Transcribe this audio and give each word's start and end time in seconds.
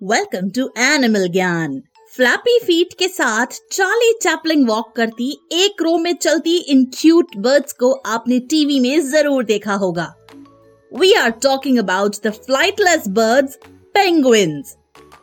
Welcome 0.00 0.48
to 0.48 0.62
animal 0.78 1.26
ज्ञान 1.28 1.72
Flappy 2.14 2.58
Feet 2.58 2.92
के 2.98 3.08
साथ 3.08 3.58
चार्ली 3.72 4.12
चैपलिंग 4.22 4.66
वॉक 4.68 4.92
करती 4.96 5.28
एक 5.52 5.82
रो 5.82 5.96
में 5.98 6.12
चलती 6.14 6.56
इन 6.72 6.84
क्यूट 6.94 7.36
बर्ड्स 7.36 7.72
को 7.72 7.90
आपने 8.06 8.38
टीवी 8.50 8.78
में 8.80 9.00
ज़रूर 9.00 9.44
देखा 9.44 9.74
होगा 9.74 10.06
we 10.92 11.12
are 11.12 11.30
talking 11.42 11.78
about 11.78 12.16
the 12.26 12.30
flightless 12.36 13.08
birds 13.08 13.58
penguins 13.94 14.76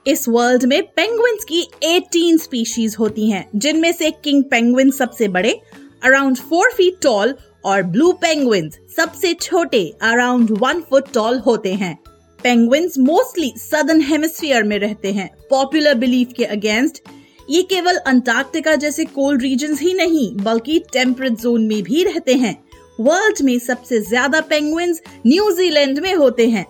इस 0.08 0.28
वर्ल्ड 0.30 0.66
में 0.66 0.82
पेंगुइन्स 0.96 1.44
की 1.44 1.68
18 1.86 2.38
स्पीशीज 2.38 2.96
होती 3.00 3.30
हैं, 3.30 3.46
जिनमें 3.56 3.92
से 3.92 4.12
किंग 4.24 4.44
पेंगुइन 4.44 4.92
सबसे 4.92 5.28
बड़े 5.28 5.60
अराउंड 6.04 6.38
फोर 6.40 6.72
फीट 6.72 7.02
टॉल 7.02 7.36
और 7.66 7.84
ब्लू 7.88 8.12
पेंगुइन्स 8.22 8.78
सबसे 8.98 9.34
छोटे 9.34 9.84
अराउंड 10.02 10.58
वन 10.62 10.82
फुट 10.90 11.12
टॉल 11.14 11.40
होते 11.40 11.74
हैं 11.74 11.98
पेंगुइन्स 12.44 12.98
मोस्टली 13.00 13.54
सदर्न 13.60 14.02
हेमिस्फीयर 14.02 14.64
में 14.64 14.78
रहते 14.80 15.12
हैं। 15.12 15.30
पॉपुलर 15.50 15.96
बिलीफ 15.96 16.34
के 16.38 16.46
अगेंस्ट 16.46 17.02
ये 17.50 17.62
केवल 17.64 17.96
अंटार्कटिका 17.98 18.76
जैसे 18.76 19.06
कोल्ड 19.06 19.42
रीजन 19.42 19.76
ही 19.78 19.94
नहीं, 19.94 20.36
बल्कि 20.36 20.80
टेम्परेट 20.94 21.34
जोन 21.34 21.68
में 21.68 21.82
भी 21.84 22.04
रहते 22.04 22.34
हैं। 22.34 22.58
वर्ल्ड 23.00 23.42
में 23.42 23.58
सबसे 23.60 24.00
ज़्यादा 24.00 24.42
पेंगुइन्स 24.42 25.02
न्यूजीलैंड 25.28 26.00
में 26.00 26.14
होते 26.14 26.48
हैं। 26.50 26.66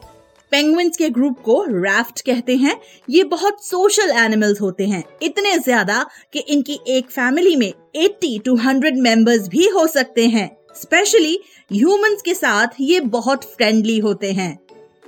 पेंगुइन्स 0.52 0.98
के 0.98 1.10
ग्रुप 1.10 1.40
को 1.40 1.64
राफ्ट 1.84 2.22
कहते 2.22 2.56
हैं। 2.56 2.76
ये 3.10 3.24
बहुत 3.24 3.66
सोशल 3.66 4.12
एनिमल्स 4.18 4.62
होते 4.62 4.86
हैं। 4.86 5.04
इतने 5.22 5.58
ज़्यादा 5.58 6.06
कि 6.34 6.40
इनकी 6.40 6.80
एक 6.88 7.10
फैमिली 7.12 7.56
में 7.56 7.72
80 7.98 8.38
टू 8.46 8.56
100 8.58 9.02
मेंबर्स 9.02 9.48
भी 9.48 9.68
हो 9.68 9.88
सकते 9.88 10.28
हैं। 10.28 10.50
स्पेशली 10.76 11.38
ह्यूमंस 11.72 12.22
के 12.22 12.34
साथ 12.34 12.80
ये 12.80 13.00
बहुत 13.10 13.44
फ्रेंडली 13.46 13.98
होते 14.00 14.32
हैं। 14.32 14.58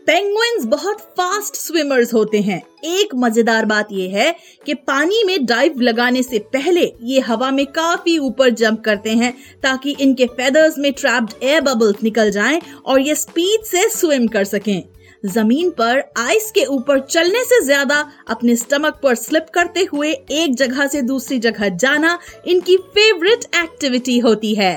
पेंगुइन्स 0.07 0.65
बहुत 0.65 0.99
फास्ट 1.17 1.55
स्विमर्स 1.55 2.13
होते 2.13 2.41
हैं। 2.41 2.61
एक 2.85 3.15
मज़ेदार 3.15 3.65
बात 3.65 3.91
यह 3.91 4.17
है 4.17 4.35
कि 4.65 4.73
पानी 4.73 5.23
में 5.23 5.45
डाइव 5.45 5.79
लगाने 5.81 6.23
से 6.23 6.39
पहले 6.53 6.85
ये 7.03 7.19
हवा 7.19 7.49
में 7.51 7.65
काफ़ी 7.65 8.17
ऊपर 8.17 8.49
जंप 8.51 8.81
करते 8.85 9.13
हैं 9.15 9.33
ताकि 9.63 9.95
इनके 9.99 10.25
फेदर्स 10.27 10.77
में 10.77 10.91
ट्रैप्ड 10.93 11.43
एयर 11.43 11.61
बबल्स 11.61 12.03
निकल 12.03 12.31
जाएँ 12.31 12.61
और 12.85 12.99
ये 12.99 13.15
स्पीड 13.15 13.65
से 13.65 13.87
स्विम 13.89 14.27
कर 14.27 14.43
सकें। 14.45 14.81
ज़मीन 15.25 15.69
पर 15.69 16.03
आइस 16.17 16.51
के 16.51 16.65
ऊपर 16.67 16.99
चलने 17.01 17.43
से 17.43 17.63
ज़्यादा 17.65 17.95
अपने 18.29 18.55
स्टमक 18.55 18.99
पर 19.03 19.15
स्लिप 19.15 19.47
करते 19.53 19.87
हुए 19.91 20.11
एक 20.11 20.55
जगह 20.55 20.87
से 20.87 21.01
दूसरी 21.03 21.39
जगह 21.39 21.69
जाना 21.69 22.17
इनकी 22.47 22.77
फेवरेट 22.89 23.45
एक्टिविटी 23.55 24.19
होती 24.19 24.55
है। 24.55 24.75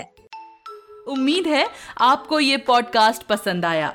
उम्मीद 1.09 1.47
है 1.47 1.67
आपको 2.01 2.41
ये 2.41 2.57
पॉडकास्ट 2.57 3.23
पसंद 3.23 3.65
आया। 3.65 3.95